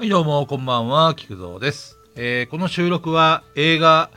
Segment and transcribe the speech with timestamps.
[0.00, 1.98] はい、どうも、こんばんは、菊蔵です。
[2.16, 4.08] えーこの収録は映画、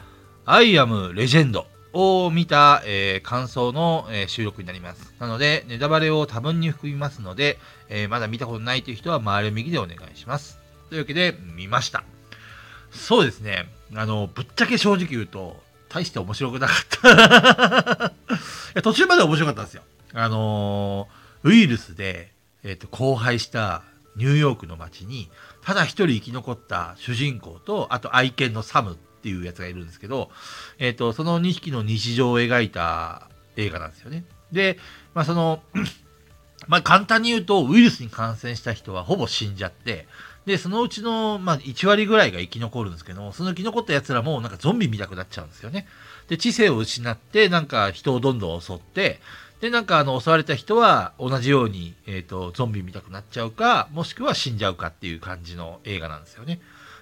[0.45, 5.13] アイアム・レジェンドを見た、えー感想の、えー収録になります。
[5.19, 7.59] なので、ネタバレを多分に含みますので、
[7.89, 10.57] えまだ見たことないという人は、周り右でお願いします。
[10.87, 12.05] というわけで、見ました。
[12.89, 18.05] そうですね、あの、ぶっちゃけ正直言うと、大して面白くなかった。
[18.07, 18.11] い
[18.75, 19.83] や途中まで面白かったんですよ。
[20.13, 21.09] あの
[21.43, 22.31] ウイルスで、
[22.63, 23.83] えっ、と、荒廃した
[24.15, 25.29] ニューヨークの街に、
[25.61, 30.29] ただ一人生き残った主人公と、あと愛犬のサムっていうやつがいるんですけど、
[30.79, 34.25] えっ、と、その2匹の日常を描いた映画なんですよね。
[34.51, 34.77] で、
[35.13, 35.61] まあその、
[36.67, 40.07] まあ簡単に言うと、ウイルスに感染した人はほぼ死んじゃって、
[40.45, 45.87] で、そのうちの、まあ、1割ぐらいが生き残るんですけど、その生き残った奴らもなんかゾンビ見たくなっちゃうんですよね。
[46.27, 49.21] で、知性を失って、なんか人をどんどん襲って、
[49.63, 56.59] で、なんかあの、襲われた人は同じように、えっ、と、ゾンビ見たくなっちゃうか、もしくは死んじゃうかっていう感じの映画なんですよね。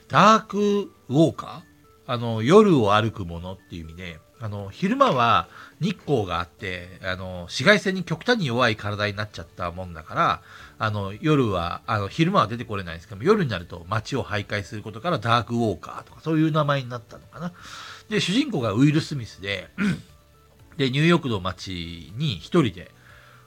[0.10, 2.14] ダークウォーカー？
[2.14, 5.48] あの、夜を歩くものっていう意味で、あの、昼間は
[5.80, 10.42] 日光があって、あの、紫外線に極端に弱い体になっちゃったもんだから、
[10.78, 17.54] あの、夜は、あの、昼間は出てこれないんですけども、夜になると街を徘徊することからダークウォーカーとか、そういう名前になったのかな。
[18.08, 19.72] で、主人公がウィル・スミスで、
[20.78, 22.92] で、ニューヨークの街に一人で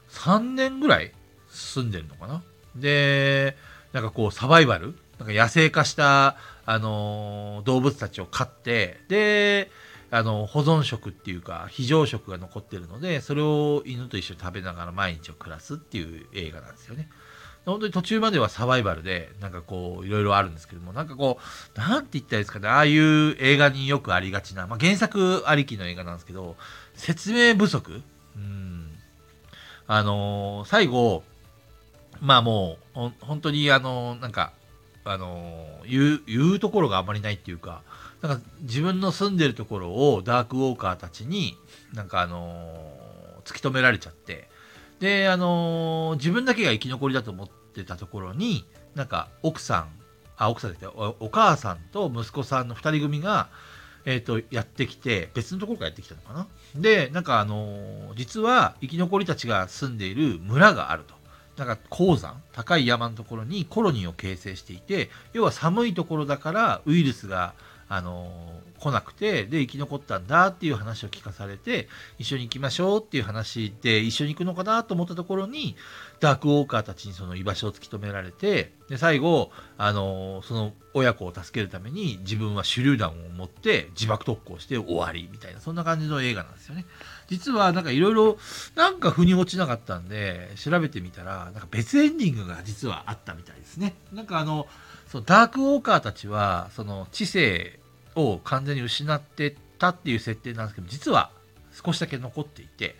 [0.09, 1.11] 3年ぐらい
[1.49, 2.43] 住んでるのかな？
[2.75, 3.57] で、
[3.93, 4.95] なんかこうサバイバル？
[5.17, 9.71] なんか野生化した、あのー動物たちを飼って、で、
[10.11, 17.09] あの、保存食っていうか、非常食が残ってるので、それを犬と一緒に食べながら毎日を暮らすっていう映画なんですよね。
[17.65, 21.39] 本当に途中まではサバイバルで、なんかこう、いろいろあるんですけども、なんかこ
[21.75, 26.55] う、なんて言ったらいいですかね、ああいう映画によくありがちな、まあ、原作ありきの映画なんですけど、
[26.95, 28.01] 説明不足？
[28.35, 28.91] うん。
[29.87, 31.23] あのー最後、
[32.21, 34.53] まあもう、本当にあのーなんか、
[35.03, 37.81] あのー言う、言うところがあまりないっていうか、
[38.21, 41.55] なんか自分の住んでるところをダークウォーカーたちに、
[41.93, 42.73] なんかあの
[43.43, 44.49] 突き止められちゃって、
[44.99, 48.65] で、あの自分だけが生き残りだと思ってたところに、
[48.95, 49.89] なんか奥さん、
[50.37, 53.49] あ、奥さんじゃなくておお母さんと息子さんの二人組が、
[54.05, 56.47] えっ、と、やってきて、別のところからやってきたのかな？
[56.75, 61.15] で、なんかあのー実は生き残りたちが住んでいる村があると。
[61.57, 67.53] なんか鉱山、高い山のところにコロニーを形成していて、要は寒いところだからウイルスが、
[67.87, 71.87] あの来なくて、で、生き残ったんだっていう話を聞かされて、
[72.19, 75.75] 一緒に行きましょうっていう話で、一緒に行くのかなと思ったところに、
[76.19, 86.85] ダークウォーカーたちにその居場所を突き止められて、で、最後、あのその親子を助けるために自分は手榴弾を持って自爆特攻して終わりみたいな、そんな感じの映画なんですよね。
[87.27, 88.37] 実はなんかいろいろ、
[88.75, 93.95] なんか腑に落ちなかったんで、調べてみたら、なんか別エンディングが実はあったみたいですね。
[94.13, 94.67] なんかあの、
[95.15, 97.79] そのダークウォーカーたちは、その知性
[98.15, 101.31] を完全に失ってたっていう設定なんですけど、実は
[101.71, 102.97] 少しだけ残っていて、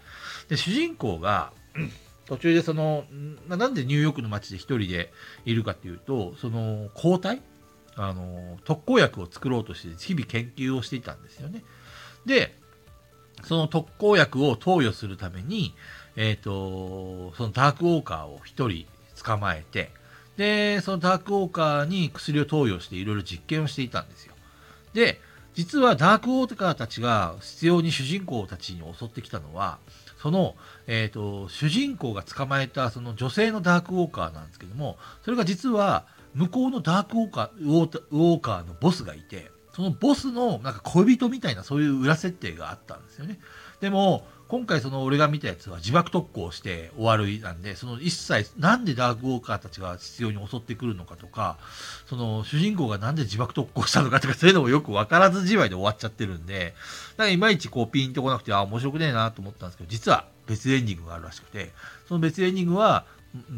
[0.47, 1.51] で、主人公が、
[2.25, 3.03] 途中でその、
[3.49, 5.11] なんでニューヨークの街で一人で
[5.43, 7.41] いるかっていうと、その抗体
[7.97, 11.65] あの、特効薬を作ろうとして日々研究をしていたんですよね。
[12.25, 12.55] で、
[13.43, 15.75] その特効薬を投与するために、
[16.15, 18.85] えっ、と、そのダークウォーカーを一人
[19.21, 19.91] 捕まえて、
[20.37, 24.33] で、そのダークウォーカーに薬を投与していろいろ実験をしていたんですよ。
[24.93, 25.19] で、
[25.53, 29.79] 実はダークウォーカーたちが必要に主人公たちに襲ってきたのは、
[30.17, 30.55] その、
[30.87, 43.39] えっ、と、主人公が捕まえたその女性のダークウォーカーなんですけども、それが実は向こうのダークウォーカー、ウォーカーのボスがいて、そのボスのなんか恋人みたいなそういう裏設定があったんですよね。
[43.81, 51.57] でも、今回その俺が見たやつは自爆特攻して終わるなんで、その一切なんでダークウォーカーたちが必要に襲ってくるのかとか、
[52.05, 56.73] その主人公がなんで自爆特攻したのかとかそういうのもよく分からずじまいで終わっちゃってるんで、
[57.17, 61.73] なんかいまいちこうピンとこなくて、あ、面白くねえなと思ったんですけど、実は別エンディングがあるらしくて、
[62.07, 63.05] その別エンディングは、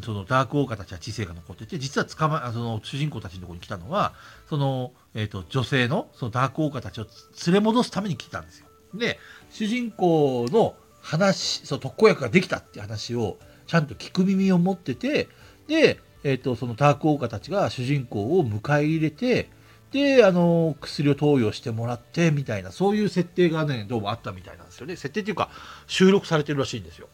[0.04, 4.14] そのダークウォーカーたちは知性が残ってて、実は捕ま、あその主人公たちのとこに来たのは、
[4.50, 7.08] その、えっ、と、女性の、そのダークウォーカーたちを
[7.46, 8.68] 連れ戻すために来たんですよ。
[8.94, 9.20] で、
[9.52, 13.38] 主人公の話、その特効薬ができたって話を、
[13.68, 15.28] ちゃんと聞く耳を持ってて、
[15.68, 19.50] で、えっ、と、そのダークウォーカーたちが主人公を迎え入れて、
[19.92, 24.98] で、あの、薬を投与してもらって、みたいな、そういう設定がね、どうもあったみたいなんですよね。
[24.98, 25.50] 設定っていうか、
[25.88, 27.08] 収録されてるらしいんですよ。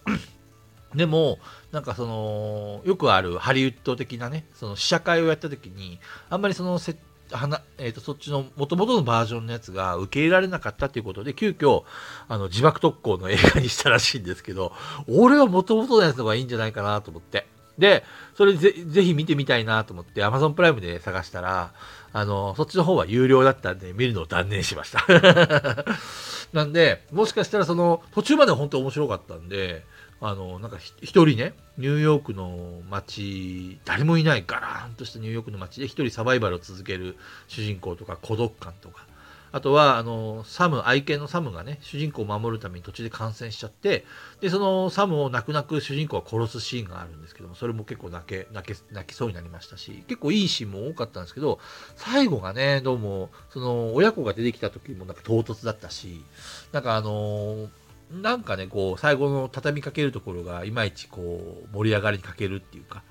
[0.96, 1.40] でも、
[1.72, 6.00] なんかその、よくあるハリウッド的なね、その試写会をやった時に、
[6.30, 6.96] あんまりそのせ、
[7.32, 11.84] はなえー、とそっちの元々のバージョンのやつが受け入れられなかったということで、急遽、
[12.28, 14.72] あの、自爆特攻の映画にしたらしいんですけど、
[15.08, 17.48] 俺は元々のやつの方がいいんじゃないかなと思って。
[17.78, 18.04] で、
[18.36, 21.74] それぜぜひ見てみたいなと思って Amazon プライムで探したら、
[22.12, 25.06] あの、そっちの方は有料だったんで見るのを断念しました。
[26.54, 29.84] なんで、もしかしたらその途中まで本当面白かったんで、
[30.26, 37.18] あの、なんか一人ね、ニューヨークの街、誰もいないガラーンとしたニューヨークの街で一人サバイバルを続ける
[37.50, 39.06] 主人公とか孤独感とか、
[39.52, 44.06] あとは、あの、サム、愛犬のサムがね、主人公を守るために途中で感染しちゃって、
[44.40, 51.60] で、そのサムを泣く泣く主人公は殺すシーンがあるんですけども、それも結構泣け、泣け、泣きそうになりましたし、結構いいシーンも多かったんですけど、
[51.98, 56.24] 最後がね、どうも、その、親子が出てきた時もなんか唐突だったし、
[56.72, 57.70] なんかあの
[58.14, 63.04] なんかね、こう、最後の畳みかけるところが、いまいちこう、盛り上がりに欠けるっていうか、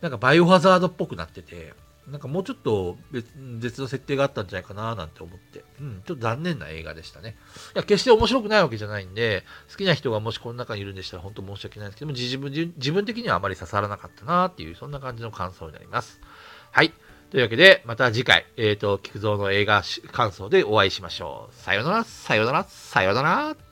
[0.00, 1.74] なんかバイオハザードっぽくなってて、
[2.08, 7.36] なんかもうちょっと別別の設定があったんじゃないかななんて思って、うん、ちょっと残念な映画でしたね。
[7.74, 16.20] いや、決して面白くないわけじゃないんで、好きな人がもしこの中にいるんでしたら本当申し訳ないんですけども、自分自分的にはあまり刺さらなかったなっていう、そんな感じの感想になります。
[16.72, 16.92] はい。
[17.30, 21.54] というわけで、また次回、えっ、ー、と、菊蔵の映画感想でお会いしましょう。
[21.54, 23.71] さよなら、さよなら、さよなら。